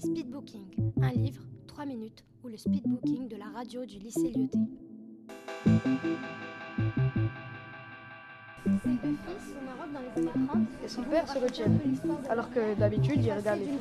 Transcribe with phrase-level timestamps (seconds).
[0.00, 0.64] Speedbooking,
[1.02, 4.58] un livre, 3 minutes, ou le speedbooking de la radio du lycée Lyoté.
[8.82, 10.58] Ces deux fils sont Maroc dans les années 30.
[10.82, 11.66] Et son père se retient.
[12.30, 13.78] Alors que d'habitude, il regarde les films.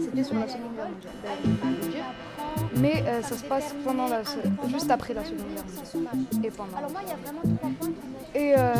[0.00, 2.04] C'était sur la Seconde Guerre mondiale.
[2.76, 4.22] Mais euh, ça se passe pendant la,
[4.68, 5.64] juste après la Seconde Guerre
[5.94, 6.44] mondiale.
[6.44, 6.76] Et pendant.
[6.78, 7.88] Alors moi, il y a vraiment trois points
[8.32, 8.74] qui Et euh,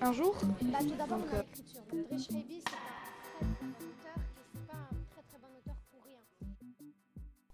[0.00, 1.42] un jour, Bah, Donc, euh,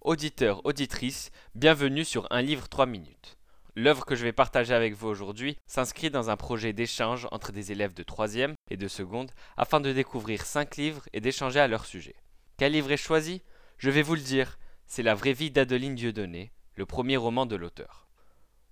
[0.04, 3.38] Auditeurs, auditrices, bienvenue sur Un livre 3 minutes.
[3.76, 7.70] L'œuvre que je vais partager avec vous aujourd'hui s'inscrit dans un projet d'échange entre des
[7.70, 11.84] élèves de 3e et de seconde afin de découvrir 5 livres et d'échanger à leur
[11.84, 12.16] sujet.
[12.56, 13.42] Quel livre est choisi?
[13.78, 17.54] Je vais vous le dire, c'est La vraie vie d'Adeline Dieudonné, le premier roman de
[17.54, 18.08] l'auteur.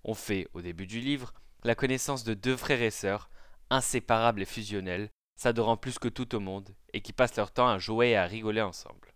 [0.02, 3.30] On fait, au début du livre, la connaissance de deux frères et sœurs,
[3.70, 7.78] inséparables et fusionnels, s'adorant plus que tout au monde et qui passent leur temps à
[7.78, 9.14] jouer et à rigoler ensemble.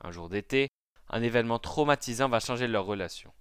[0.00, 0.68] Un jour d'été,
[1.10, 3.32] un événement traumatisant va changer leur relation.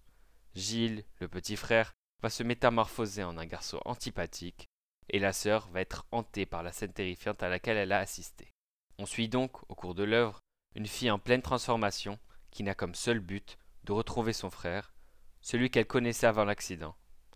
[0.55, 4.67] Gilles, le petit frère, va se métamorphoser en un garçon antipathique,
[5.09, 8.53] et la sœur va être hantée par la scène terrifiante à laquelle elle a assisté.
[8.97, 10.39] On suit donc, au cours de l'œuvre,
[10.75, 12.19] une fille en pleine transformation,
[12.52, 14.94] qui n'a comme seul but de retrouver son frère,
[15.42, 16.95] celui qu'elle connaissait avant l'accident,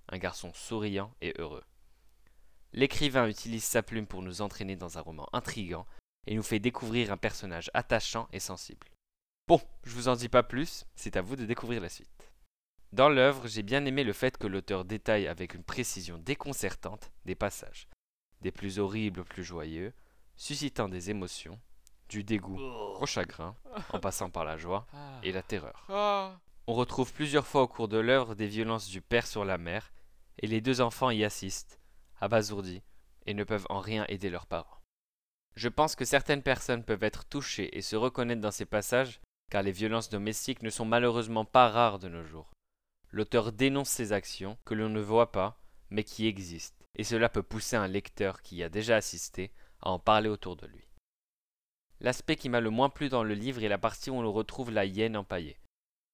[0.09, 1.63] un garçon souriant et heureux.
[2.73, 5.85] L'écrivain utilise sa plume pour nous entraîner dans un roman intrigant
[6.25, 8.87] et nous fait découvrir un personnage attachant et sensible.
[9.51, 12.31] Bon, je vous en dis pas plus, c'est à vous de découvrir la suite.
[12.93, 17.35] Dans l'œuvre, j'ai bien aimé le fait que l'auteur détaille avec une précision déconcertante des
[17.35, 17.89] passages,
[18.39, 19.91] des plus horribles aux plus joyeux,
[20.37, 21.59] suscitant des émotions,
[22.07, 23.57] du dégoût au chagrin,
[23.91, 24.87] en passant par la joie
[25.21, 25.85] et la terreur.
[26.67, 29.91] On retrouve plusieurs fois au cours de l'œuvre des violences du père sur la mère,
[30.39, 31.77] et les deux enfants y assistent,
[32.21, 32.83] abasourdis,
[33.25, 34.79] et ne peuvent en rien aider leurs parents.
[35.55, 39.19] Je pense que certaines personnes peuvent être touchées et se reconnaître dans ces passages,
[39.51, 42.49] car les violences domestiques ne sont malheureusement pas rares de nos jours.
[43.11, 47.43] L'auteur dénonce ces actions que l'on ne voit pas, mais qui existent, et cela peut
[47.43, 49.51] pousser un lecteur qui y a déjà assisté
[49.81, 50.87] à en parler autour de lui.
[51.99, 54.71] L'aspect qui m'a le moins plu dans le livre est la partie où on retrouve
[54.71, 55.59] la hyène empaillée.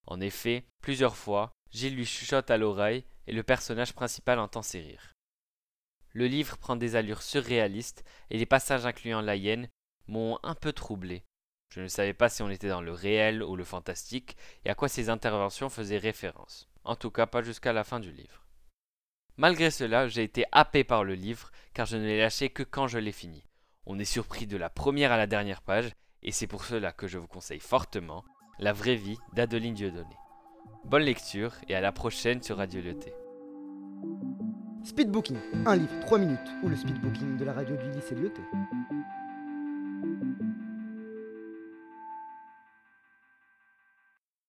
[0.08, 4.82] En effet, plusieurs fois, Gilles lui chuchote à l'oreille et le personnage principal entend ses
[4.82, 5.14] rires.
[6.14, 9.70] Le livre prend des allures surréalistes et les passages incluant la hyène
[10.08, 11.24] m'ont un peu troublé.
[11.70, 14.76] Je ne savais pas si on était dans le réel ou le fantastique et à
[14.76, 16.70] quoi ces interventions faisaient référence.
[16.84, 18.46] En tout cas, pas jusqu'à la fin du livre.
[19.36, 22.88] Malgré cela, j'ai été happé par le livre car je ne l'ai lâché que quand
[22.88, 23.44] je l'ai fini.
[23.86, 25.92] On est surpris de la première à la dernière page
[26.24, 28.24] et c'est pour cela que je vous conseille fortement
[28.60, 30.16] La vraie vie d'Adeline Dieudonné.
[30.86, 33.14] Bonne lecture et à la prochaine sur Radio Lyoté.
[34.84, 38.42] Speedbooking, un livre, 3 minutes, ou le speedbooking de la radio du lycée Lyoté.